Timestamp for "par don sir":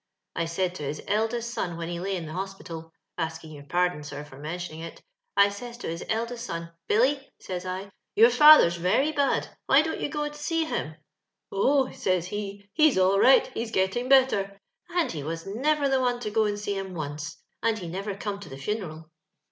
3.65-4.23